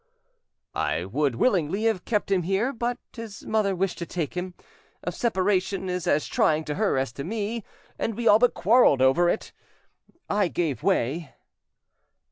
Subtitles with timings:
[0.73, 4.55] "I would willingly have kept him here, but his mother wished to take him.
[5.03, 7.63] A separation is as trying to her as to me,
[7.99, 9.51] and we all but quarrelled over it.
[10.27, 11.35] I gave way."